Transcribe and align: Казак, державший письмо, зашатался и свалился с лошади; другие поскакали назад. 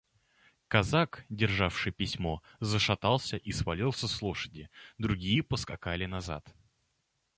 Казак, 0.67 1.25
державший 1.29 1.91
письмо, 1.93 2.41
зашатался 2.59 3.37
и 3.37 3.51
свалился 3.51 4.07
с 4.07 4.21
лошади; 4.23 4.67
другие 4.97 5.43
поскакали 5.43 6.07
назад. 6.07 6.55